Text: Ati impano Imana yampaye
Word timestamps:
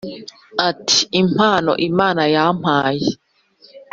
Ati 0.69 0.99
impano 1.21 1.71
Imana 1.89 2.23
yampaye 2.35 3.07